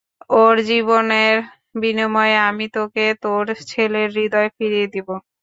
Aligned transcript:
ওর 0.35 0.55
জীবনের 0.69 1.35
বিনিময়ে 1.81 2.37
আমি 2.49 2.65
তোকে 2.75 3.05
তোর 3.23 3.41
ছেলের 3.69 4.09
হৃদয় 4.15 4.49
ফিরিয়ে 4.55 4.87
দিবো! 4.93 5.15